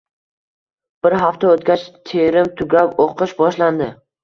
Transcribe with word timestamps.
Bir 1.07 1.15
hafta 1.25 1.51
oʻtgach 1.57 1.85
terim 2.13 2.51
tugab, 2.63 2.99
oʻqish 3.07 3.39
boshlandi. 3.45 3.95